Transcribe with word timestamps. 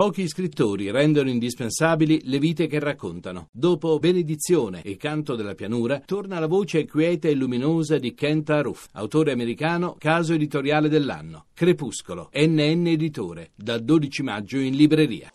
Pochi 0.00 0.26
scrittori 0.28 0.90
rendono 0.90 1.28
indispensabili 1.28 2.22
le 2.24 2.38
vite 2.38 2.66
che 2.66 2.78
raccontano. 2.78 3.48
Dopo 3.52 3.98
Benedizione 3.98 4.80
e 4.80 4.96
Canto 4.96 5.34
della 5.36 5.54
pianura, 5.54 6.00
torna 6.00 6.38
la 6.38 6.46
voce 6.46 6.86
quieta 6.86 7.28
e 7.28 7.34
luminosa 7.34 7.98
di 7.98 8.14
Kent 8.14 8.48
Aruf, 8.48 8.86
autore 8.92 9.30
americano, 9.30 9.96
caso 9.98 10.32
editoriale 10.32 10.88
dell'anno. 10.88 11.48
Crepuscolo, 11.52 12.30
NN 12.32 12.86
Editore, 12.86 13.50
dal 13.54 13.84
12 13.84 14.22
maggio 14.22 14.56
in 14.56 14.74
libreria. 14.74 15.30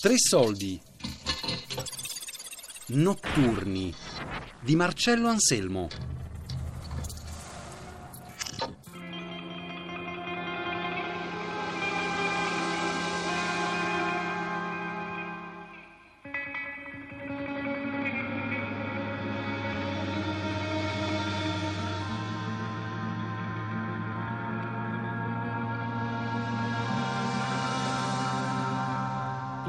Tre 0.00 0.14
soldi. 0.16 0.80
Notturni 2.88 3.94
di 4.60 4.74
Marcello 4.74 5.28
Anselmo. 5.28 6.11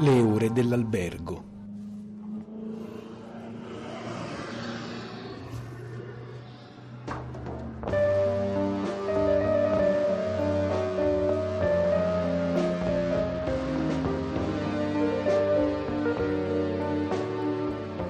Le 0.04 0.20
ore 0.20 0.52
dell'albergo. 0.52 1.44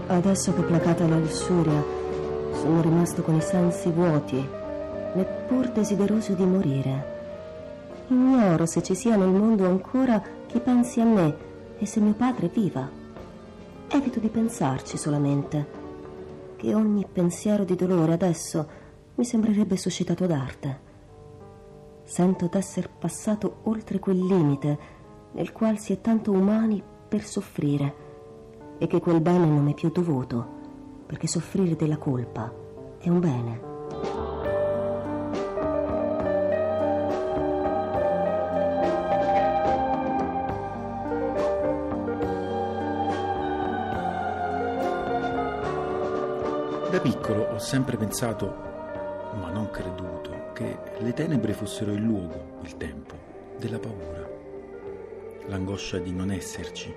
Adesso 0.09 0.53
che 0.53 0.63
placata 0.63 1.07
la 1.07 1.17
lussuria, 1.17 1.85
sono 2.55 2.81
rimasto 2.81 3.23
con 3.23 3.37
i 3.37 3.41
sensi 3.41 3.89
vuoti, 3.91 4.45
neppur 5.15 5.69
desideroso 5.69 6.33
di 6.33 6.45
morire. 6.45 7.13
Ignoro 8.09 8.67
se 8.67 8.83
ci 8.83 8.97
sia 8.97 9.15
nel 9.15 9.29
mondo 9.29 9.65
ancora 9.65 10.21
chi 10.49 10.59
pensi 10.59 11.01
a 11.01 11.05
me 11.05 11.53
e 11.85 11.87
se 11.87 12.01
mio 12.01 12.15
padre 12.15 12.49
viva. 12.49 12.89
Evito 13.89 14.19
di 14.19 14.31
pensarci 14.31 14.97
solamente, 14.97 15.83
che 16.57 16.75
ogni 16.75 17.07
pensiero 17.11 17.65
di 17.65 17.77
dolore 17.77 18.15
adesso 18.15 18.67
mi 19.17 19.25
sembrerebbe 19.25 19.77
suscitato 19.77 20.27
d'arte. 20.27 20.81
Sento 22.05 22.47
d'esser 22.47 22.89
passato 22.89 23.59
oltre 23.65 23.99
quel 23.99 24.17
limite 24.17 24.79
nel 25.33 25.53
qual 25.53 25.79
si 25.79 25.93
è 25.93 26.01
tanto 26.01 26.33
umani 26.33 26.83
per 27.07 27.23
soffrire 27.23 27.95
e 28.79 28.87
che 28.87 29.01
quel 29.01 29.21
bene 29.21 29.45
non 29.45 29.69
è 29.69 29.75
più 29.75 29.91
dovuto, 29.91 30.47
perché 31.05 31.27
soffrire 31.27 31.77
della 31.77 31.99
colpa 31.99 32.51
è 32.97 33.11
un 33.11 33.21
bene. 33.21 33.74
Da 46.95 47.01
piccolo 47.01 47.43
ho 47.47 47.59
sempre 47.59 47.97
pensato, 47.97 48.47
ma 48.47 49.51
non 49.51 49.69
creduto, 49.69 50.53
che 50.53 50.79
le 51.01 51.13
tenebre 51.13 51.53
fossero 51.53 51.91
il 51.91 52.01
luogo, 52.01 52.61
il 52.63 52.77
tempo, 52.77 53.17
della 53.59 53.81
paura, 53.81 54.31
l'angoscia 55.49 55.99
di 55.99 56.13
non 56.13 56.31
esserci, 56.31 56.95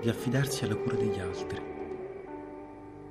di 0.00 0.08
affidarsi 0.08 0.64
alla 0.64 0.76
cura 0.76 0.96
degli 0.96 1.18
altri. 1.20 1.60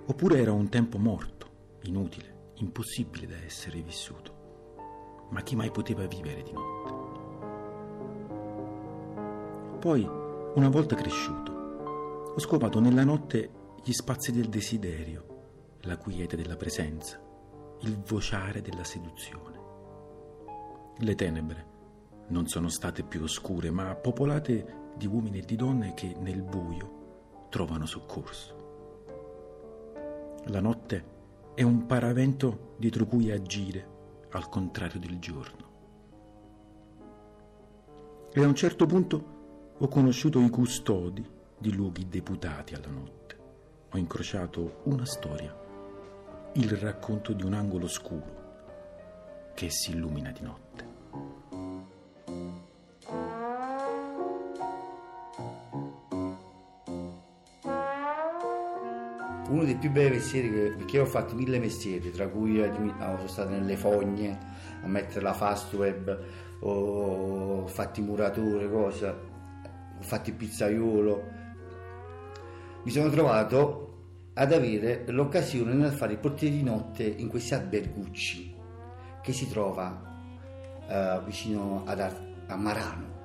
Oppure 0.08 0.40
era 0.40 0.52
un 0.52 0.68
tempo 0.68 0.98
morto, 0.98 1.48
inutile, 1.84 2.54
impossibile 2.56 3.28
da 3.28 3.38
essere 3.46 3.80
vissuto. 3.82 5.28
Ma 5.30 5.42
chi 5.42 5.56
mai 5.56 5.70
poteva 5.70 6.08
vivere 6.08 6.42
di 6.42 6.54
notte? 6.54 6.94
Poi, 9.78 10.10
una 10.56 10.70
volta 10.70 10.96
cresciuto, 10.96 11.52
ho 12.36 12.40
scovato 12.40 12.80
nella 12.80 13.04
notte 13.04 13.52
gli 13.84 13.92
spazi 13.92 14.32
del 14.32 14.50
desiderio, 14.50 15.29
la 15.90 15.98
quiete 15.98 16.36
della 16.36 16.56
presenza, 16.56 17.20
il 17.82 17.98
vociare 18.04 18.62
della 18.62 18.84
seduzione. 18.84 19.58
Le 21.00 21.16
tenebre 21.16 21.66
non 22.28 22.46
sono 22.48 22.70
state 22.70 23.02
più 23.02 23.24
oscure, 23.24 23.72
ma 23.72 23.96
popolate 23.96 24.92
di 24.96 25.08
uomini 25.08 25.40
e 25.40 25.46
di 25.46 25.56
donne 25.56 25.96
che 25.96 26.16
nel 26.20 26.44
buio 26.44 27.48
trovano 27.50 27.88
soccorso. 27.88 28.58
La 30.46 30.62
notte 30.62 31.18
è 31.56 31.64
un 31.64 31.88
paravento 31.88 32.76
dietro 32.78 33.08
cui 33.08 33.32
agire 33.32 33.98
al 34.30 34.48
contrario 34.48 35.00
del 35.00 35.18
giorno. 35.18 35.68
E 38.32 38.44
a 38.44 38.48
un 38.48 38.54
certo 38.54 38.86
punto 38.86 39.38
ho 39.76 39.88
conosciuto 39.88 40.40
i 40.40 40.50
custodi 40.50 41.28
di 41.58 41.74
luoghi 41.74 42.08
deputati 42.08 42.76
alla 42.76 42.90
notte. 42.90 43.38
Ho 43.92 43.98
incrociato 43.98 44.82
una 44.84 45.06
storia 45.06 45.68
il 46.54 46.72
racconto 46.78 47.34
di 47.34 47.44
un 47.44 47.54
angolo 47.54 47.88
scuro 47.88 48.38
che 49.54 49.70
si 49.70 49.92
illumina 49.92 50.32
di 50.32 50.42
notte. 50.42 50.88
Uno 59.50 59.64
dei 59.64 59.76
più 59.76 59.92
bei 59.92 60.10
mestieri 60.10 60.50
perché 60.76 61.00
ho 61.00 61.06
fatto 61.06 61.36
mille 61.36 61.60
mestieri, 61.60 62.12
tra 62.12 62.28
cui 62.28 62.62
eh, 62.62 62.72
sono 62.74 63.28
stato 63.28 63.50
nelle 63.50 63.76
fogne 63.78 64.38
a 64.84 64.88
mettere 64.88 65.22
la 65.22 65.34
fast 65.34 65.74
web, 65.74 66.20
ho 66.62 67.68
fatto 67.68 68.00
i 68.00 68.04
muratori, 68.04 68.70
cosa, 68.70 69.10
ho 69.12 70.02
fatto 70.02 70.30
il 70.30 70.36
pizzaiolo. 70.36 71.24
Mi 72.84 72.92
sono 72.92 73.10
trovato 73.10 73.89
ad 74.34 74.54
avere 74.54 75.04
l'occasione 75.08 75.74
nel 75.74 75.92
fare 75.92 76.14
il 76.14 76.20
portiere 76.20 76.56
di 76.56 76.64
notte 76.64 77.04
in 77.04 77.28
questi 77.28 77.54
albergucci 77.54 78.56
che 79.22 79.34
si 79.34 79.50
trova 79.50 80.02
uh, 80.88 81.24
vicino 81.24 81.84
ad 81.86 82.00
Ar- 82.00 82.28
a 82.48 82.56
Marano. 82.56 83.18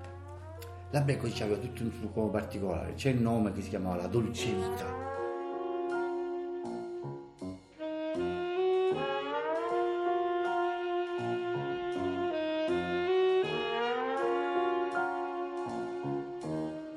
L'albergo 0.91 1.27
aveva 1.27 1.57
tutto 1.57 1.83
un 1.83 1.91
trucco 1.91 2.29
particolare, 2.29 2.95
c'è 2.95 3.11
il 3.11 3.21
nome 3.21 3.53
che 3.53 3.63
si 3.63 3.69
chiamava 3.69 3.97
La 3.97 4.07
Dolce 4.07 4.47
Vita. 4.47 5.03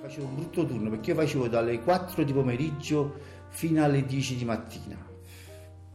Facevo 0.02 0.28
un 0.28 0.36
brutto 0.36 0.66
turno 0.66 0.90
perché 0.92 1.12
io 1.12 1.16
facevo 1.16 1.48
dalle 1.48 1.82
4 1.82 2.24
di 2.24 2.34
pomeriggio 2.34 3.36
fino 3.58 3.84
alle 3.84 4.06
10 4.06 4.36
di 4.36 4.46
mattina, 4.46 4.96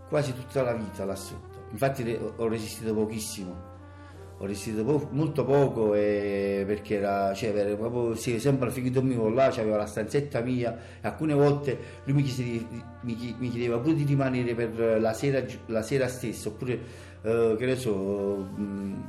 quasi 0.09 0.35
tutta 0.35 0.63
la 0.63 0.73
vita 0.73 1.05
là 1.05 1.15
sotto. 1.15 1.67
Infatti 1.71 2.19
ho 2.35 2.49
resistito 2.49 2.93
pochissimo, 2.93 3.55
ho 4.39 4.45
resistito 4.47 4.85
po- 4.85 5.09
molto 5.13 5.45
poco 5.45 5.95
e 5.95 6.65
perché 6.67 6.97
era, 6.97 7.33
cioè, 7.35 7.57
era 7.57 7.77
proprio, 7.77 8.17
sì, 8.17 8.41
sempre 8.41 8.67
al 8.67 8.73
figlio 8.73 9.01
mio 9.01 9.29
là, 9.29 9.51
c'aveva 9.51 9.77
la 9.77 9.87
stanzetta 9.87 10.41
mia. 10.41 10.77
Alcune 11.03 11.35
volte 11.35 11.79
lui 12.07 12.17
mi, 12.17 12.23
chiese, 12.25 12.67
mi, 13.03 13.37
mi 13.39 13.49
chiedeva 13.49 13.79
pure 13.79 13.95
di 13.95 14.03
rimanere 14.03 14.57
per 14.57 15.01
la 15.01 15.13
sera, 15.13 15.41
la 15.67 15.83
sera 15.83 16.09
stessa, 16.09 16.49
oppure 16.49 16.81
eh, 17.23 17.55
che 17.57 17.65
ne 17.65 17.77
so... 17.77 18.39
Mh, 18.57 19.09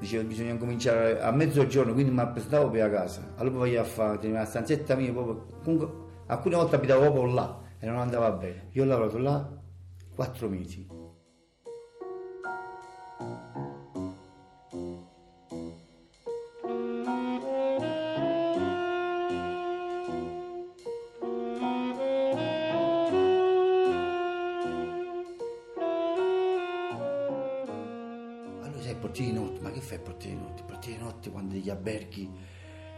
diceva 0.00 0.24
bisogna 0.24 0.56
cominciare 0.56 1.20
a 1.20 1.30
mezzogiorno 1.30 1.92
quindi 1.92 2.10
mi 2.10 2.26
presentavo 2.32 2.70
per 2.70 2.82
a 2.82 2.90
casa. 2.90 3.34
Allora 3.36 3.56
poi 3.56 3.76
a 3.76 3.84
fare 3.84 4.26
la 4.28 4.46
stanzetta 4.46 4.94
mia 4.94 5.12
proprio, 5.12 5.46
comunque 5.62 5.88
alcune 6.26 6.56
volte 6.56 6.76
abitavo 6.76 7.02
proprio 7.02 7.26
là 7.26 7.62
e 7.84 7.86
non 7.86 7.98
andava 7.98 8.30
bene. 8.32 8.68
Io 8.72 8.82
ho 8.82 8.86
lavorato 8.86 9.18
là 9.18 9.46
quattro 10.14 10.48
mesi. 10.48 11.02
Portiere 29.00 29.32
di 29.32 29.38
notte, 29.38 29.60
ma 29.60 29.70
che 29.70 29.80
fai 29.80 29.98
portiere 29.98 30.36
di 30.36 30.42
notte? 30.42 30.62
Portiere 30.62 30.98
di 30.98 31.04
notte 31.04 31.30
quando 31.30 31.52
degli 31.52 31.68
alberghi 31.68 32.30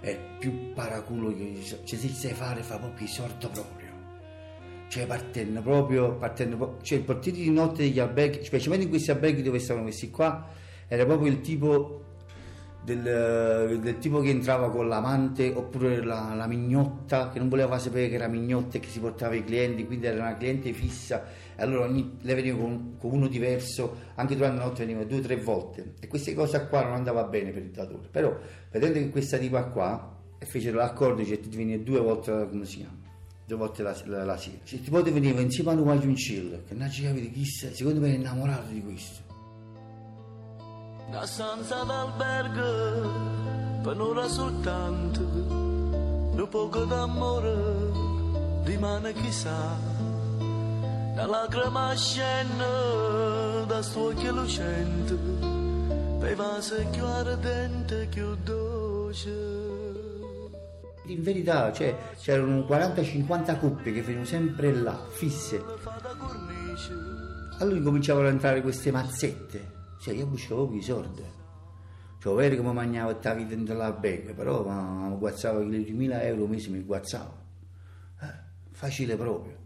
è 0.01 0.17
più 0.39 0.73
paraculo 0.73 1.35
che 1.35 1.61
cioè, 1.63 1.85
se 1.85 2.09
sai 2.09 2.33
fare 2.33 2.63
fa 2.63 2.79
proprio 2.79 3.07
sordo 3.09 3.49
proprio 3.51 3.76
cioè 4.89 5.07
partendo 5.07 5.61
proprio, 5.61 6.17
partendo, 6.17 6.79
cioè 6.83 6.99
il 6.99 7.05
portiere 7.05 7.39
di 7.39 7.51
notte 7.51 7.83
degli 7.83 7.99
alberghi, 7.99 8.45
specialmente 8.45 8.85
in 8.85 8.91
questi 8.91 9.11
alberghi 9.11 9.43
dove 9.43 9.59
stavano 9.59 9.87
questi 9.87 10.11
qua, 10.11 10.49
era 10.89 11.05
proprio 11.05 11.31
il 11.31 11.41
tipo 11.41 12.05
del, 12.85 13.81
del 13.81 13.99
tipo 13.99 14.21
che 14.21 14.31
entrava 14.31 14.71
con 14.71 14.87
l'amante 14.87 15.53
oppure 15.53 16.05
la, 16.05 16.35
la 16.35 16.47
mignotta 16.47 17.31
che 17.31 17.41
non 17.41 17.49
voleva 17.49 17.81
sapere 17.81 18.09
che 18.09 18.15
era 18.15 18.29
mignotta 18.29 18.77
e 18.77 18.81
che 18.81 18.89
si 18.89 19.01
portava 19.01 19.35
i 19.35 19.43
clienti, 19.43 19.85
quindi 19.85 20.07
era 20.07 20.23
una 20.23 20.37
cliente 20.37 20.73
fissa. 20.73 21.25
E 21.57 21.63
allora 21.63 21.87
ogni, 21.87 22.17
lei 22.21 22.37
veniva 22.37 22.59
con, 22.59 22.97
con, 22.97 23.11
uno 23.11 23.27
diverso, 23.27 23.97
anche 24.15 24.37
durante 24.37 24.59
la 24.59 24.67
notte 24.67 24.87
veniva 24.87 25.05
due 25.05 25.19
o 25.19 25.23
tre 25.23 25.37
volte. 25.37 25.95
E 25.99 26.07
queste 26.07 26.33
cose 26.33 26.69
qua 26.69 26.85
non 26.85 26.93
andava 26.93 27.25
bene 27.25 27.51
per 27.51 27.63
il 27.63 27.71
datore, 27.71 28.07
però 28.09 28.39
vedendo 28.71 29.01
che 29.01 29.11
questa 29.11 29.37
tipa 29.37 29.65
qua 29.65 30.15
fecero 30.39 30.77
l'accordo 30.77 31.25
che 31.25 31.41
ti 31.41 31.57
veniva 31.57 31.83
due 31.83 31.99
volte 31.99 32.47
come 32.49 32.65
si 32.65 32.77
chiama 32.77 33.06
due 33.47 33.57
volte 33.57 33.83
la, 33.83 33.97
la, 34.07 34.25
la 34.25 34.37
sera. 34.37 34.59
Se 34.65 34.83
ti 34.83 34.91
poteva 34.91 35.19
venire 35.19 35.41
insieme 35.41 35.71
a 35.71 35.75
un 35.75 35.85
maglioncillo, 35.85 36.63
che 36.67 36.75
non 36.75 36.91
ci 36.91 37.03
capite 37.03 37.31
chi 37.31 37.45
sia, 37.45 37.73
secondo 37.73 38.01
me 38.01 38.09
è 38.09 38.15
innamorato 38.17 38.73
di 38.73 38.83
questo. 38.83 39.23
La 41.11 41.25
stanza 41.25 41.85
d'albergo, 41.85 43.11
per 43.83 43.95
un'ora 43.95 44.27
soltanto, 44.27 45.21
un 45.21 46.47
poco 46.51 46.85
d'amore 46.85 47.55
rimane 48.65 49.13
chissà. 49.13 49.79
La 51.15 51.25
lacrima 51.25 51.95
scende 51.95 53.65
da 53.67 53.81
sto 53.81 54.09
occhio 54.09 54.33
lucente, 54.33 55.15
per 56.19 56.35
vase 56.35 56.85
più 56.91 57.05
ardente, 57.05 58.09
più 58.11 58.35
dolce. 58.43 59.56
In 61.07 61.23
verità 61.23 61.73
cioè, 61.73 61.97
c'erano 62.17 62.61
40-50 62.61 63.59
coppie 63.59 63.93
che 63.93 64.01
venivano 64.01 64.27
sempre 64.27 64.73
là, 64.73 65.07
fisse. 65.11 65.63
Allora 67.59 67.81
cominciavano 67.81 68.27
ad 68.27 68.33
entrare 68.35 68.61
queste 68.61 68.91
mazzette 68.91 69.75
cioè 70.07 70.15
io 70.15 70.27
buscavo 70.27 70.73
i 70.73 70.83
soldi. 70.83 71.23
Cioè, 72.21 72.35
vero 72.35 72.63
mi 72.63 72.73
mangiavo 72.73 73.19
la 73.21 73.35
vita 73.35 73.49
dentro 73.49 73.77
l'albergo, 73.77 74.35
però 74.35 74.65
mi 74.65 75.17
guazzavo 75.17 75.63
i 75.63 75.69
10.000 75.69 76.23
euro 76.23 76.45
al 76.45 76.49
mese, 76.49 76.71
mi 76.71 76.81
guazzavo. 76.81 77.35
Eh, 78.23 78.27
facile 78.71 79.17
proprio. 79.17 79.57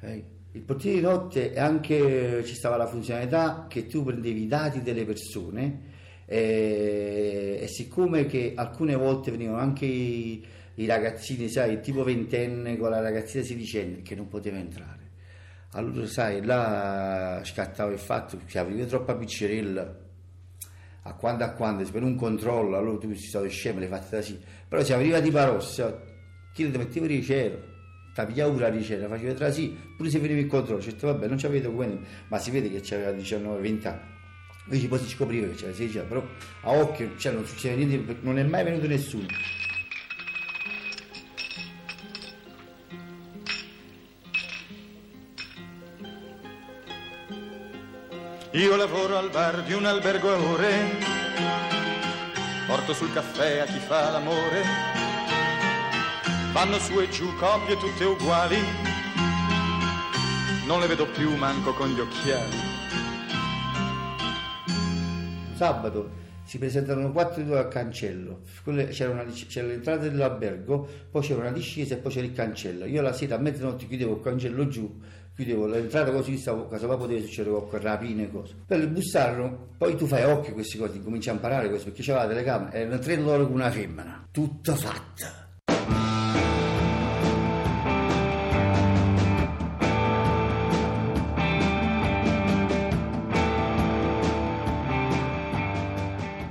Eh. 0.00 0.30
Il 0.52 0.62
portiere 0.62 0.96
di 0.96 1.02
notte 1.02 1.54
anche 1.56 2.42
ci 2.44 2.54
stava 2.54 2.76
la 2.76 2.86
funzionalità 2.86 3.66
che 3.68 3.86
tu 3.86 4.02
prendevi 4.02 4.42
i 4.42 4.46
dati 4.46 4.82
delle 4.82 5.04
persone 5.04 5.90
e, 6.26 7.58
e 7.60 7.66
siccome 7.68 8.26
che 8.26 8.52
alcune 8.54 8.94
volte 8.94 9.30
venivano 9.30 9.58
anche 9.58 9.86
i, 9.86 10.44
i 10.74 10.86
ragazzini, 10.86 11.48
sai, 11.48 11.80
tipo 11.80 12.02
ventenne 12.04 12.76
con 12.76 12.90
la 12.90 13.00
ragazzina 13.00 13.44
sedicenne 13.44 14.02
che 14.02 14.14
non 14.14 14.28
poteva 14.28 14.58
entrare 14.58 15.02
allora, 15.74 16.06
sai, 16.06 16.44
là 16.44 17.40
scattava 17.44 17.90
il 17.92 17.98
fatto 17.98 18.38
che 18.44 18.58
avevi 18.58 18.84
troppa 18.86 19.14
piccerella 19.14 20.00
a 21.04 21.14
quando 21.14 21.44
a 21.44 21.50
quando, 21.52 21.82
per 21.90 22.02
un 22.02 22.14
controllo, 22.14 22.76
allora 22.76 22.98
tu 22.98 23.12
si 23.14 23.26
stavi 23.28 23.48
scemo, 23.48 23.78
le 23.78 23.86
fatte 23.86 24.16
da 24.16 24.22
sì. 24.22 24.38
Però 24.68 24.84
se 24.84 24.92
arriva 24.92 25.20
tipo 25.20 25.42
rossa, 25.42 25.98
chi 26.52 26.70
ti 26.70 26.76
metteva 26.76 27.06
di 27.06 27.22
cielo, 27.22 27.58
ti 28.14 28.22
pigliava 28.26 28.52
pure 28.52 28.68
la 28.68 28.74
ricetta, 28.74 29.08
faceva 29.08 29.32
tra 29.32 29.50
sì, 29.50 29.74
pure 29.96 30.10
se 30.10 30.18
veniva 30.18 30.40
il 30.40 30.46
controllo, 30.46 30.82
cioè, 30.82 30.94
vabbè, 30.94 31.26
non 31.26 31.38
avete 31.42 31.72
come, 31.72 31.98
ma 32.28 32.38
si 32.38 32.50
vede 32.50 32.70
che 32.70 32.94
aveva 32.94 33.10
19-20 33.12 33.86
anni. 33.88 34.10
Invece 34.64 34.88
poi 34.88 34.98
si 34.98 35.08
scopriva 35.08 35.46
che 35.48 35.54
c'era 35.54 35.72
16 35.72 35.98
anni, 35.98 36.08
però 36.08 36.22
a 36.64 36.70
occhio 36.70 37.16
cioè, 37.16 37.32
non 37.32 37.46
succede 37.46 37.82
niente, 37.82 38.18
non 38.20 38.38
è 38.38 38.42
mai 38.42 38.62
venuto 38.62 38.86
nessuno. 38.86 39.26
Io 48.54 48.76
lavoro 48.76 49.16
al 49.16 49.30
bar 49.30 49.62
di 49.62 49.72
un 49.72 49.86
albergo 49.86 50.30
a 50.30 50.38
ore, 50.38 50.74
porto 52.66 52.92
sul 52.92 53.10
caffè 53.10 53.60
a 53.60 53.64
chi 53.64 53.78
fa 53.78 54.10
l'amore. 54.10 54.62
Vanno 56.52 56.78
su 56.78 57.00
e 57.00 57.08
giù 57.08 57.34
coppie 57.36 57.78
tutte 57.78 58.04
uguali, 58.04 58.58
non 60.66 60.80
le 60.80 60.86
vedo 60.86 61.06
più 61.06 61.34
manco 61.34 61.72
con 61.72 61.88
gli 61.94 62.00
occhiali. 62.00 62.56
Sabato 65.54 66.20
si 66.44 66.58
presentano 66.58 67.10
quattro 67.10 67.42
due 67.42 67.58
al 67.58 67.68
cancello, 67.68 68.42
c'era, 68.90 69.12
una, 69.12 69.24
c'era 69.24 69.66
l'entrata 69.66 70.02
dell'albergo, 70.02 70.86
poi 71.10 71.22
c'era 71.22 71.40
una 71.40 71.52
discesa 71.52 71.94
e 71.94 71.96
poi 71.96 72.12
c'era 72.12 72.26
il 72.26 72.34
cancello. 72.34 72.84
Io 72.84 73.00
la 73.00 73.14
sera 73.14 73.36
a 73.36 73.38
mezzanotte 73.38 73.86
chiudevo 73.86 74.16
il 74.16 74.20
cancello 74.20 74.68
giù 74.68 75.00
chiudevo 75.34 75.66
l'entrata 75.66 76.10
così, 76.10 76.36
stavo, 76.36 76.68
caso 76.68 76.86
poi 76.86 76.98
poteva 76.98 77.20
succedere 77.20 77.56
qualche 77.56 77.78
rapina 77.78 78.22
e 78.22 78.30
cose. 78.30 78.54
Le 78.66 78.88
bussarono, 78.88 79.68
poi 79.78 79.96
tu 79.96 80.06
fai 80.06 80.24
occhio 80.24 80.50
a 80.50 80.54
queste 80.54 80.78
cose, 80.78 81.02
cominci 81.02 81.30
a 81.30 81.32
imparare 81.32 81.68
questo, 81.68 81.88
perché 81.88 82.02
c'era 82.02 82.22
la 82.22 82.28
telecamera, 82.28 82.72
erano 82.72 82.98
tre 82.98 83.16
loro 83.16 83.46
con 83.46 83.54
una 83.54 83.70
femmina, 83.70 84.28
tutta 84.30 84.74
fatta. 84.74 85.40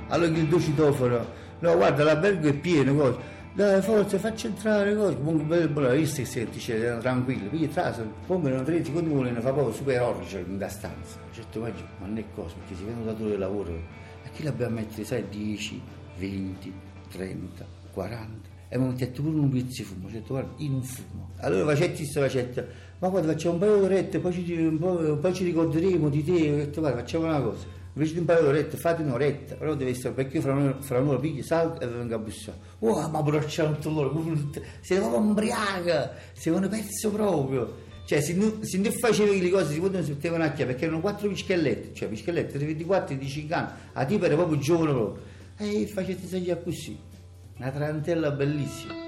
Allora 0.08 0.30
il 0.30 0.60
citofono, 0.60 1.26
no 1.60 1.76
guarda 1.76 2.04
l'albergo 2.04 2.48
è 2.48 2.52
pieno, 2.52 2.94
cosa 2.94 3.18
dai 3.54 3.82
forza 3.82 4.18
faccia 4.18 4.46
entrare 4.46 4.96
cose 4.96 5.16
comunque 5.16 5.68
buona 5.68 5.90
vista 5.90 6.22
che 6.22 6.24
senti 6.24 6.58
c'è 6.58 6.96
tranquillo 6.98 7.50
poi 7.50 7.68
tra 7.68 7.94
pongono 8.26 8.62
tre 8.62 8.82
secondi 8.82 9.10
vuole 9.10 9.30
ne 9.30 9.40
fa 9.40 9.52
poco 9.52 9.72
super 9.72 10.00
orge 10.00 10.44
da 10.56 10.68
stanza. 10.68 11.18
Certo 11.32 11.60
ma 11.60 11.70
non 12.06 12.16
è 12.16 12.24
cosa 12.34 12.54
perché 12.54 12.74
si 12.76 12.84
vedono 12.84 13.04
datore 13.04 13.32
di 13.32 13.38
lavoro 13.38 13.72
e 13.72 14.30
chi 14.32 14.42
l'abbiamo 14.42 14.76
mettere 14.76 15.04
sai 15.04 15.28
10 15.28 15.82
20 16.16 16.72
30 17.10 17.64
40 17.92 18.50
e 18.72 18.78
mi 18.78 18.94
detto 18.94 19.20
pure 19.20 19.38
un 19.38 19.50
pezzo 19.50 19.82
di 19.82 19.82
fumo, 19.82 20.06
ho 20.06 20.10
detto 20.10 20.28
guarda, 20.28 20.50
io 20.56 20.80
fumo. 20.80 21.32
Allora 21.40 21.74
facetti 21.74 21.96
questa 21.96 22.20
facetta, 22.20 22.64
ma 23.00 23.08
guarda 23.10 23.32
facciamo 23.32 23.52
un 23.52 23.60
paio 23.60 23.76
di 23.76 23.84
orette, 23.84 24.18
poi 24.18 24.32
ci, 24.32 24.78
poi 25.20 25.34
ci 25.34 25.44
ricorderemo 25.44 26.08
di 26.08 26.24
te, 26.24 26.50
ho 26.50 26.56
detto 26.56 26.80
guarda 26.80 27.00
facciamo 27.00 27.26
una 27.26 27.42
cosa, 27.42 27.66
invece 27.94 28.12
di 28.14 28.18
un 28.20 28.24
di 28.24 28.32
orette 28.32 28.76
fate 28.76 29.02
un'oretta. 29.02 29.54
Però 29.56 29.74
deve 29.74 29.90
essere 29.90 30.12
perché 30.14 30.40
fra 30.40 30.52
un'ora, 30.52 30.80
fra 30.80 30.98
un'ora 30.98 31.18
piglio 31.18 31.42
salgo 31.42 31.80
e 31.80 31.86
vengo 31.86 32.14
a 32.14 32.18
bussare. 32.18 32.58
Oh 32.80 33.08
ma 33.08 33.22
bracciano 33.22 33.74
tutto 33.74 33.90
loro 33.90 34.24
si 34.80 34.94
proprio 34.94 35.18
ubriaca 35.18 36.14
si 36.32 36.50
vanno 36.50 36.68
perso 36.68 37.10
proprio. 37.10 37.90
Cioè 38.04 38.20
se 38.20 38.34
non, 38.34 38.64
se 38.64 38.78
non 38.78 38.92
facevi 38.92 39.40
le 39.40 39.50
cose 39.50 39.72
si 39.72 39.80
potevano 39.80 40.08
mettevano 40.08 40.44
a 40.44 40.50
chiave 40.50 40.72
perché 40.72 40.86
erano 40.86 41.00
quattro 41.00 41.28
pischellette. 41.28 41.94
Cioè 41.94 42.08
pischellette 42.08 42.58
24 42.58 43.16
di 43.16 43.28
5 43.28 43.54
anni 43.54 43.68
a 43.92 44.04
tipo 44.04 44.24
era 44.24 44.34
proprio 44.34 44.58
giovane 44.58 44.92
proprio. 44.92 45.22
E 45.58 45.86
facete 45.86 46.26
saggiare 46.26 46.62
così 46.62 46.98
una 47.58 47.70
tarantella 47.70 48.30
bellissima 48.30 49.01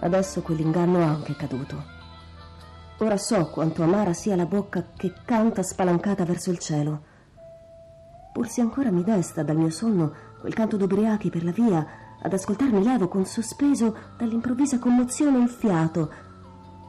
Adesso 0.00 0.40
quell'inganno 0.42 0.98
è 0.98 1.04
anche 1.04 1.36
caduto. 1.36 1.98
Ora 2.98 3.16
so 3.16 3.46
quanto 3.50 3.82
amara 3.82 4.12
sia 4.12 4.36
la 4.36 4.46
bocca 4.46 4.88
che 4.96 5.12
canta 5.24 5.62
spalancata 5.62 6.24
verso 6.24 6.50
il 6.50 6.58
cielo. 6.58 7.02
Pur 8.32 8.48
se 8.48 8.60
ancora 8.60 8.90
mi 8.90 9.02
desta 9.02 9.42
dal 9.42 9.56
mio 9.56 9.70
sonno 9.70 10.12
quel 10.40 10.54
canto 10.54 10.76
d'ubriachi 10.76 11.30
per 11.30 11.44
la 11.44 11.50
via, 11.50 11.86
ad 12.22 12.32
ascoltarmi 12.32 12.82
levo 12.82 13.08
con 13.08 13.24
sospeso 13.24 13.96
dall'improvvisa 14.16 14.78
commozione 14.78 15.38
il 15.38 15.48
fiato 15.48 16.12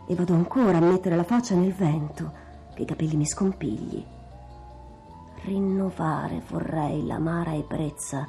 e 0.07 0.15
vado 0.15 0.33
ancora 0.33 0.77
a 0.77 0.81
mettere 0.81 1.15
la 1.15 1.23
faccia 1.23 1.55
nel 1.55 1.73
vento 1.73 2.31
che 2.73 2.83
i 2.83 2.85
capelli 2.85 3.15
mi 3.15 3.25
scompigli. 3.25 4.05
Rinnovare 5.43 6.43
vorrei 6.49 7.05
l'amara 7.05 7.53
ebbrezza 7.53 8.27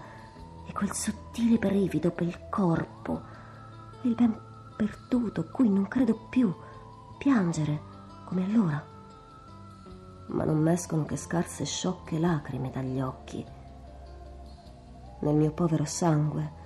e 0.67 0.73
quel 0.73 0.93
sottile 0.93 1.59
brivido 1.59 2.11
per 2.11 2.27
il 2.27 2.39
corpo, 2.49 3.21
il 4.03 4.15
ben 4.15 4.51
perduto, 4.77 5.49
cui 5.51 5.69
non 5.69 5.89
credo 5.89 6.27
più 6.29 6.53
piangere 7.19 7.81
come 8.25 8.45
allora. 8.45 8.85
Ma 10.27 10.45
non 10.45 10.59
mescono 10.59 11.05
che 11.05 11.17
scarse 11.17 11.65
sciocche 11.65 12.19
lacrime 12.19 12.71
dagli 12.71 13.01
occhi. 13.01 13.45
Nel 15.21 15.35
mio 15.35 15.53
povero 15.53 15.85
sangue 15.85 16.61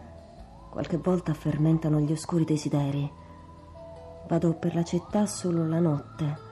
qualche 0.71 0.99
volta 0.99 1.35
fermentano 1.35 2.01
gli 2.01 2.13
oscuri 2.13 2.45
desideri. 2.45 3.11
Vado 4.29 4.55
per 4.55 4.75
la 4.75 4.85
città 4.85 5.27
solo 5.27 5.67
la 5.67 5.81
notte 5.81 6.45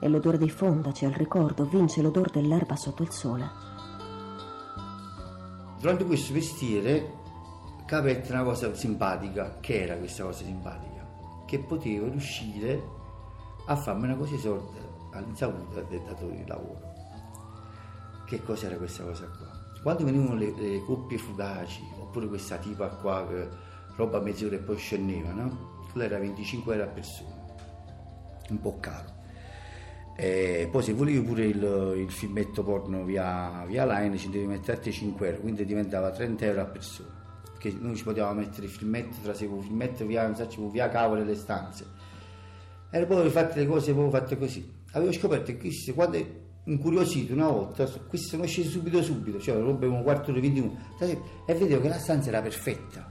e 0.00 0.08
l'odore 0.08 0.38
dei 0.38 0.50
fondaci 0.50 1.04
al 1.04 1.12
ricordo 1.12 1.64
vince 1.64 2.02
l'odore 2.02 2.30
dell'erba 2.32 2.74
sotto 2.74 3.02
il 3.02 3.12
sole. 3.12 3.48
Durante 5.78 6.04
questo 6.04 6.32
mestiere 6.32 7.20
capetta 7.92 8.32
una 8.32 8.44
cosa 8.44 8.72
simpatica, 8.74 9.58
che 9.60 9.82
era 9.82 9.96
questa 9.96 10.24
cosa 10.24 10.42
simpatica, 10.42 11.06
che 11.44 11.58
potevo 11.58 12.08
riuscire 12.08 12.82
a 13.66 13.76
farmi 13.76 14.04
una 14.04 14.16
cosa 14.16 14.34
sorda 14.38 14.80
all'insaputa 15.10 15.82
del 15.82 16.00
datore 16.00 16.36
di 16.36 16.46
lavoro. 16.46 16.90
Che 18.24 18.42
cosa 18.44 18.68
era 18.68 18.76
questa 18.76 19.04
cosa 19.04 19.26
qua? 19.26 19.46
Quando 19.82 20.04
venivano 20.04 20.34
le, 20.36 20.54
le 20.56 20.82
coppie 20.84 21.18
fugaci, 21.18 21.86
oppure 22.00 22.28
questa 22.28 22.56
tipa 22.56 22.88
qua 22.88 23.26
che 23.28 23.46
roba 23.96 24.20
mezz'ora 24.20 24.54
e 24.54 24.60
poi 24.60 24.78
scendeva, 24.78 25.30
no? 25.32 25.82
quello 25.92 26.06
era 26.06 26.18
25 26.18 26.72
euro 26.72 26.86
a 26.86 26.90
persona, 26.90 27.44
un 28.48 28.58
po' 28.58 28.78
caro. 28.80 29.20
E 30.16 30.66
poi 30.72 30.82
se 30.82 30.94
volevi 30.94 31.20
pure 31.20 31.44
il, 31.44 31.94
il 31.98 32.10
filmetto 32.10 32.62
porno 32.62 33.04
via, 33.04 33.66
via 33.66 33.84
Line 33.84 34.16
ci 34.16 34.30
devi 34.30 34.46
mettere 34.46 34.90
5 34.90 35.26
euro, 35.26 35.40
quindi 35.42 35.66
diventava 35.66 36.10
30 36.10 36.44
euro 36.46 36.60
a 36.62 36.64
persona. 36.64 37.20
Che 37.62 37.76
noi 37.78 37.94
ci 37.94 38.02
potevamo 38.02 38.40
mettere 38.40 38.66
il 38.66 38.72
filmetto, 38.72 39.18
trasevo 39.22 39.58
il 39.58 39.62
filmetto 39.62 40.04
via, 40.04 40.26
non 40.26 40.34
so, 40.34 40.68
via 40.68 40.88
cavo 40.88 41.14
nelle 41.14 41.36
stanze. 41.36 41.86
E 42.90 43.06
poi 43.06 43.30
fatte 43.30 43.60
le 43.60 43.66
cose 43.66 43.92
proprio 43.92 44.10
fatte 44.10 44.36
così. 44.36 44.68
Avevo 44.90 45.12
scoperto 45.12 45.52
che 45.52 45.58
questi, 45.58 45.92
quando 45.92 46.18
incuriosito 46.64 47.32
una 47.34 47.46
volta, 47.46 47.88
questi 48.08 48.26
sono 48.26 48.46
scesi 48.46 48.68
subito 48.68 49.00
subito, 49.00 49.38
cioè 49.38 49.60
rompevano 49.60 49.98
un 49.98 50.02
quarto 50.02 50.32
di 50.32 50.40
20 50.40 50.60
minuti 50.60 50.82
e 51.46 51.54
vedevo 51.54 51.82
che 51.82 51.88
la 51.88 52.00
stanza 52.00 52.30
era 52.30 52.42
perfetta. 52.42 53.06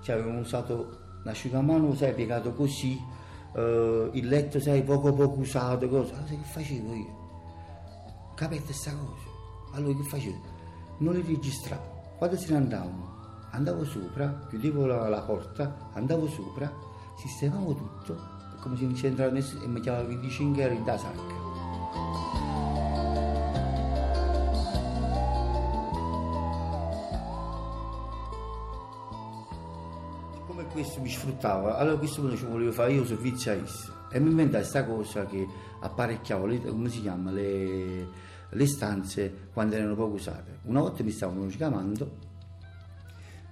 Cioè 0.00 0.16
avevano 0.16 0.40
usato 0.40 0.98
l'asciugamano, 1.22 1.94
sai, 1.94 2.12
piegato 2.12 2.52
così, 2.54 3.00
uh, 3.54 4.10
il 4.14 4.26
letto, 4.26 4.58
sai, 4.58 4.82
poco 4.82 5.12
poco 5.12 5.38
usato, 5.38 5.88
cosa. 5.88 6.14
Allora, 6.16 6.28
che 6.28 6.42
facevo 6.42 6.92
io? 6.92 7.20
Capite 8.34 8.64
questa 8.64 8.90
cosa? 8.96 9.30
Allora 9.74 9.96
che 9.96 10.08
facevo? 10.08 10.40
Non 10.98 11.14
li 11.14 11.22
registravo. 11.24 12.14
Quando 12.18 12.36
se 12.36 12.50
ne 12.50 12.56
andavano, 12.56 13.21
andavo 13.52 13.84
sopra, 13.84 14.46
chiudevo 14.48 14.86
la, 14.86 15.08
la 15.08 15.20
porta, 15.22 15.90
andavo 15.92 16.26
sopra, 16.26 16.72
sistemavo 17.16 17.74
tutto, 17.74 18.16
come 18.60 18.76
se 18.76 18.84
non 18.84 18.94
ci 18.94 19.06
entrava 19.06 19.30
nessuno 19.30 19.64
e 19.64 19.66
mi 19.66 19.80
chiamava 19.80 20.04
25 20.04 20.62
euro 20.62 20.74
in 20.74 20.84
da 20.84 20.98
sacca. 20.98 21.40
Come 30.46 30.66
questo 30.68 31.00
mi 31.00 31.10
sfruttava, 31.10 31.76
allora 31.76 31.98
questo 31.98 32.20
punto 32.22 32.36
ci 32.36 32.46
volevo 32.46 32.72
fare 32.72 32.92
io 32.92 33.04
servizio 33.04 33.52
a 33.52 33.54
esso 33.54 33.92
e 34.10 34.18
mi 34.18 34.30
inventai 34.30 34.60
questa 34.60 34.84
cosa 34.86 35.26
che 35.26 35.46
apparecchiavo, 35.80 36.46
le, 36.46 36.60
come 36.64 36.88
si 36.88 37.02
chiama, 37.02 37.30
le, 37.30 38.08
le 38.48 38.66
stanze 38.66 39.48
quando 39.52 39.74
erano 39.74 39.94
poco 39.94 40.14
usate. 40.14 40.60
Una 40.64 40.80
volta 40.80 41.02
mi 41.02 41.10
stavano 41.10 41.46
chiamando 41.48 42.30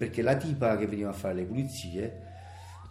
perché 0.01 0.23
la 0.23 0.35
tipa 0.35 0.79
che 0.79 0.87
veniva 0.87 1.11
a 1.11 1.13
fare 1.13 1.35
le 1.35 1.45
pulizie 1.45 2.23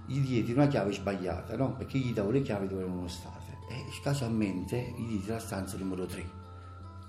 gli 0.05 0.19
diedi 0.19 0.51
una 0.51 0.67
chiave 0.67 0.91
sbagliata, 0.91 1.57
no? 1.57 1.73
Perché 1.73 1.97
gli 1.97 2.13
davo 2.13 2.29
le 2.29 2.43
chiavi 2.43 2.67
dove 2.67 2.83
erano 2.83 3.07
state. 3.07 3.57
E 3.67 3.85
casualmente 4.03 4.93
gli 4.95 5.07
diedi 5.07 5.25
la 5.25 5.39
stanza 5.39 5.75
numero 5.77 6.05
3, 6.05 6.23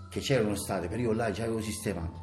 che 0.08 0.20
c'erano 0.20 0.54
state, 0.54 0.88
però 0.88 1.02
io 1.02 1.12
là 1.12 1.30
ci 1.30 1.42
avevo 1.42 1.60
sistemato. 1.60 2.18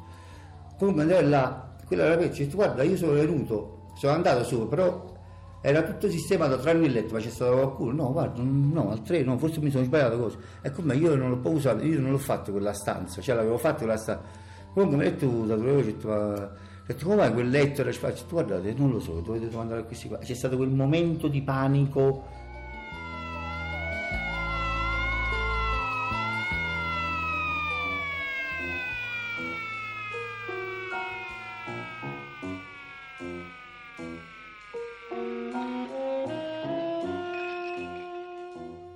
Comunque 0.76 1.02
andai 1.02 1.28
là, 1.28 1.72
quella 1.86 2.06
era 2.06 2.16
pezzo, 2.16 2.42
ho 2.42 2.44
detto 2.46 2.56
guarda 2.56 2.82
io 2.82 2.96
sono 2.96 3.12
venuto, 3.12 3.90
sono 3.94 4.12
andato 4.12 4.42
su, 4.42 4.66
però 4.66 5.16
era 5.60 5.80
tutto 5.84 6.10
sistemato 6.10 6.58
tranne 6.58 6.86
il 6.86 6.92
letto, 6.92 7.14
ma 7.14 7.20
c'è 7.20 7.30
stato 7.30 7.52
qualcuno, 7.52 7.92
no 7.92 8.10
guarda, 8.10 8.42
no, 8.42 8.90
al 8.90 9.02
3, 9.02 9.22
no, 9.22 9.38
forse 9.38 9.60
mi 9.60 9.70
sono 9.70 9.84
sbagliato 9.84 10.18
cosa. 10.18 10.38
E 10.62 10.72
come 10.72 10.96
io 10.96 11.14
non 11.14 11.30
l'ho 11.30 11.48
usato, 11.48 11.84
io 11.84 12.00
non 12.00 12.10
l'ho 12.10 12.18
fatto 12.18 12.50
quella 12.50 12.72
stanza, 12.72 13.20
cioè 13.20 13.36
l'avevo 13.36 13.56
fatto 13.56 13.84
quella 13.84 13.96
stanza. 13.96 14.46
Comunque 14.72 14.98
mi 14.98 15.06
ha 15.06 15.10
detto, 15.10 15.26
da 15.44 15.54
dove 15.54 15.70
ho 15.70 15.82
detto, 15.82 16.08
ma 16.08 16.66
ho 16.88 16.94
detto, 16.94 17.04
come 17.04 17.16
mai 17.16 17.32
quel 17.34 17.50
letto 17.50 17.82
era 17.82 17.92
spazio? 17.92 18.24
Guardate, 18.30 18.72
non 18.72 18.90
lo 18.90 18.98
so, 18.98 19.20
dovete 19.20 19.50
domandare 19.50 19.82
a 19.82 19.84
questi 19.84 20.08
qua. 20.08 20.16
C'è 20.16 20.32
stato 20.32 20.56
quel 20.56 20.70
momento 20.70 21.28
di 21.28 21.42
panico. 21.42 22.24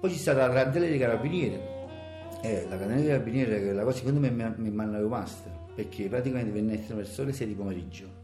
Poi 0.00 0.10
c'è 0.10 0.16
stata 0.16 0.46
la 0.46 0.54
candela 0.54 0.86
dei 0.86 0.98
carabinieri. 0.98 1.60
Eh, 2.40 2.66
la 2.70 2.78
candela 2.78 3.00
dei 3.00 3.06
carabinieri 3.06 3.52
è 3.52 3.72
la 3.72 3.84
cosa 3.84 3.98
secondo 3.98 4.18
me 4.18 4.30
mi, 4.30 4.50
mi, 4.56 4.70
mi 4.70 4.80
hanno 4.80 4.98
rimasta 4.98 5.61
perché 5.74 6.08
praticamente 6.08 6.52
venissero 6.52 6.96
verso 6.96 7.24
le 7.24 7.32
6 7.32 7.46
di 7.46 7.54
pomeriggio. 7.54 8.20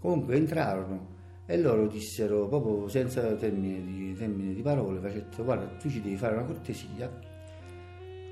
Comunque 0.00 0.36
entrarono 0.36 1.12
e 1.46 1.58
loro 1.58 1.86
dissero 1.86 2.48
proprio 2.48 2.88
senza 2.88 3.34
termine 3.34 3.84
di, 3.84 4.14
termine 4.14 4.54
di 4.54 4.62
parole, 4.62 5.00
facendo 5.00 5.44
guarda 5.44 5.66
tu 5.76 5.90
ci 5.90 6.00
devi 6.00 6.16
fare 6.16 6.36
una 6.36 6.44
cortesia, 6.44 7.12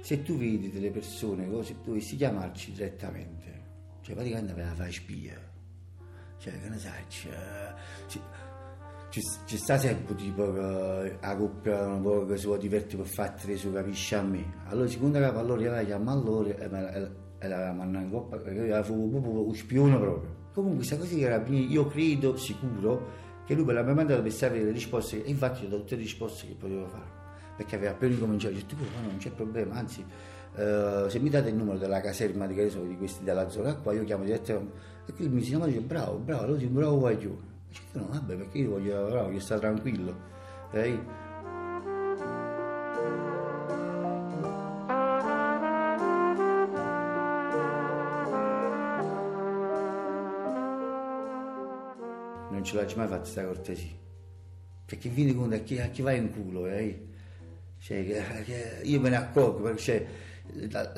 se 0.00 0.22
tu 0.22 0.36
vedi 0.36 0.70
delle 0.70 0.90
persone 0.90 1.48
così 1.48 1.76
dovessi 1.84 2.16
chiamarci 2.16 2.72
direttamente, 2.72 3.62
cioè 4.00 4.14
praticamente 4.14 4.54
la 4.56 4.74
fare 4.74 4.92
spia, 4.92 5.38
cioè 6.38 6.58
che 6.60 6.68
ne 6.68 6.78
sai, 6.78 7.04
cioè, 7.08 7.74
ci, 9.10 9.56
sta 9.58 9.76
sempre 9.76 10.14
tipo 10.14 10.50
che 10.52 11.18
la 11.20 11.36
coppia 11.36 11.86
un 11.86 12.02
po' 12.02 12.24
che 12.24 12.38
si 12.38 12.46
può 12.46 12.56
divertire 12.56 13.02
per 13.02 13.12
fare 13.12 13.56
su 13.56 13.70
capisce 13.70 14.16
a 14.16 14.22
me, 14.22 14.54
allora 14.68 14.88
secondo 14.88 15.18
capo 15.18 15.38
allora 15.38 15.60
io 15.60 15.70
la 15.70 15.84
chiamo 15.84 16.10
a 16.10 16.14
loro 16.14 16.48
e 16.48 17.21
la, 17.48 17.62
e 17.62 17.64
la 17.66 17.72
mandano 17.72 18.04
in 18.04 18.10
coppa 18.10 18.36
io 18.50 18.82
fu 18.82 19.10
proprio 19.10 19.46
un 19.46 19.54
spione 19.54 19.96
proprio. 19.96 20.40
Comunque 20.52 20.78
questa 20.78 20.96
cosa 20.96 21.14
che 21.14 21.20
era, 21.20 21.42
io 21.46 21.86
credo 21.86 22.36
sicuro 22.36 23.22
che 23.44 23.54
lui 23.54 23.64
me 23.64 23.72
l'aveva 23.72 23.94
mandato 23.94 24.22
per 24.22 24.32
sapere 24.32 24.64
le 24.64 24.70
risposte 24.70 25.24
e 25.24 25.30
infatti 25.30 25.64
ho 25.64 25.68
dato 25.68 25.82
tutte 25.82 25.96
le 25.96 26.02
risposte 26.02 26.46
che 26.46 26.54
potevo 26.54 26.86
fare 26.86 27.20
perché 27.56 27.76
aveva 27.76 27.92
appena 27.92 28.16
cominciato 28.16 28.54
ho 28.54 28.56
detto 28.56 28.76
ma 28.76 29.06
non 29.06 29.16
c'è 29.18 29.30
problema 29.30 29.74
anzi 29.74 30.04
uh, 30.54 31.08
se 31.08 31.18
mi 31.18 31.28
date 31.28 31.48
il 31.48 31.56
numero 31.56 31.78
della 31.78 32.00
caserma 32.00 32.46
di, 32.46 32.70
so, 32.70 32.82
di 32.82 32.96
questi 32.96 33.24
della 33.24 33.48
zona 33.48 33.74
qua 33.76 33.92
io 33.92 34.04
chiamo 34.04 34.24
direttamente 34.24 34.90
e 35.06 35.12
quindi 35.12 35.34
mi 35.34 35.42
si 35.42 35.48
chiama 35.50 35.66
e 35.66 35.68
dice 35.68 35.80
bravo 35.80 36.18
bravo 36.18 36.44
allora 36.44 36.64
un 36.64 36.72
bravo 36.72 36.98
guaglione 36.98 37.50
detto 37.68 37.98
no 37.98 38.06
vabbè 38.10 38.34
perché 38.36 38.58
io 38.58 38.70
voglio, 38.70 39.06
bravo, 39.06 39.26
voglio 39.26 39.40
stare 39.40 39.60
tranquillo 39.60 40.30
eh? 40.72 40.98
Ce 52.72 52.76
l'ha 52.76 52.96
mai 52.96 53.06
fatta 53.06 53.20
questa 53.20 53.44
cortesia. 53.44 53.90
Perché 54.84 55.08
vieni 55.08 55.34
conto 55.34 55.54
a 55.54 55.58
chi, 55.58 55.78
a 55.78 55.86
chi 55.88 56.02
va 56.02 56.12
in 56.12 56.32
culo, 56.32 56.66
eh? 56.66 57.06
Cioè, 57.78 58.80
io 58.82 59.00
me 59.00 59.08
ne 59.08 59.16
accorgo 59.16 59.62
perché 59.62 59.80
c'è, 59.80 60.06
la, 60.70 60.92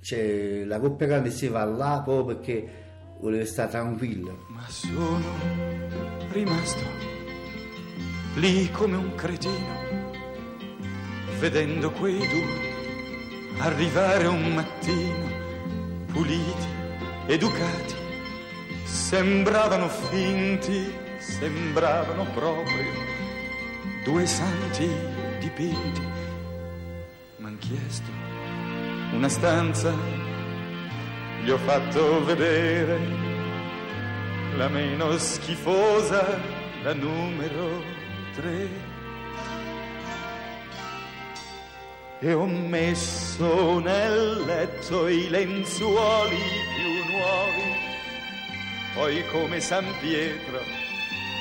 c'è 0.00 0.64
la 0.64 0.80
coppia 0.80 1.06
grande 1.06 1.30
si 1.30 1.46
va 1.48 1.64
là 1.64 2.00
proprio 2.04 2.36
perché 2.36 2.68
voleva 3.20 3.44
stare 3.44 3.70
tranquillo. 3.70 4.46
Ma 4.48 4.66
sono 4.68 5.20
rimasto 6.32 6.80
lì 8.34 8.70
come 8.70 8.96
un 8.96 9.14
cretino, 9.14 10.10
vedendo 11.38 11.90
quei 11.92 12.18
due 12.18 12.68
arrivare 13.58 14.26
un 14.26 14.54
mattino, 14.54 16.06
puliti, 16.12 16.66
educati 17.26 17.97
Sembravano 18.88 19.86
finti, 19.88 20.90
sembravano 21.18 22.24
proprio 22.32 22.90
due 24.02 24.26
santi 24.26 24.88
dipinti. 25.40 26.00
M'han 27.36 27.58
chiesto 27.58 28.10
una 29.12 29.28
stanza, 29.28 29.92
gli 31.42 31.50
ho 31.50 31.58
fatto 31.58 32.24
vedere 32.24 32.98
la 34.56 34.68
meno 34.68 35.18
schifosa, 35.18 36.40
la 36.82 36.94
numero 36.94 37.82
tre. 38.34 38.68
E 42.20 42.32
ho 42.32 42.46
messo 42.46 43.80
nel 43.80 44.44
letto 44.46 45.08
i 45.08 45.28
lenzuoli 45.28 46.38
più 46.74 47.12
nuovi 47.12 47.87
poi 48.98 49.24
come 49.28 49.60
San 49.60 49.86
Pietro 50.00 50.60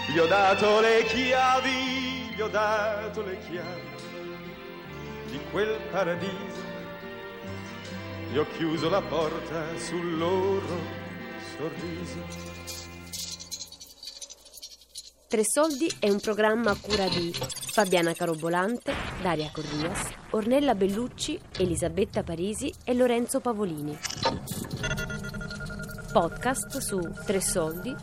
gli 0.07 0.19
ho 0.19 0.27
dato 0.27 0.79
le 0.79 1.03
chiavi, 1.05 2.35
gli 2.35 2.39
ho 2.39 2.47
dato 2.49 3.23
le 3.23 3.39
chiavi 3.49 3.81
di 5.31 5.39
quel 5.49 5.75
paradiso, 5.89 6.61
gli 8.31 8.37
ho 8.37 8.45
chiuso 8.55 8.89
la 8.89 9.01
porta 9.01 9.75
sul 9.75 10.17
loro 10.17 10.77
sorriso. 11.57 12.45
Tre 15.27 15.41
Soldi 15.43 15.91
è 15.99 16.09
un 16.09 16.19
programma 16.19 16.71
a 16.71 16.77
cura 16.79 17.07
di 17.09 17.33
Fabiana 17.33 18.13
Carobolante, 18.13 18.93
Daria 19.23 19.49
Corrias, 19.51 20.09
Ornella 20.29 20.75
Bellucci, 20.75 21.39
Elisabetta 21.57 22.21
Parisi 22.21 22.71
e 22.83 22.93
Lorenzo 22.93 23.39
Pavolini 23.39 23.97
podcast 26.13 26.81
su 26.81 27.01
tresoldi.rai.it. 27.25 27.95